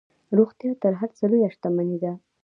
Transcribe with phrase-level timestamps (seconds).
[0.37, 2.11] روغتیا تر هر څه لویه شتمني ده.